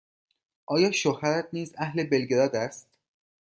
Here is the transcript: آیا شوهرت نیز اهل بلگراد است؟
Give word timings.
آیا 0.65 0.91
شوهرت 0.91 1.47
نیز 1.53 1.73
اهل 1.77 2.03
بلگراد 2.03 2.55
است؟ 2.55 2.87